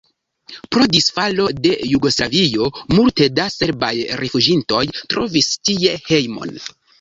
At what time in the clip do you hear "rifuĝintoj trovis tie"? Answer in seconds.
4.23-5.95